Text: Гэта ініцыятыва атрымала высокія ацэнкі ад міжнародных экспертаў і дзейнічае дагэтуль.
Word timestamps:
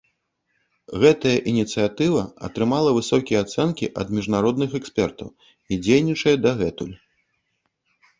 Гэта 1.01 1.33
ініцыятыва 1.51 2.23
атрымала 2.47 2.93
высокія 2.97 3.41
ацэнкі 3.45 3.89
ад 4.05 4.13
міжнародных 4.21 4.71
экспертаў 4.79 5.29
і 5.31 5.73
дзейнічае 5.85 6.35
дагэтуль. 6.47 6.95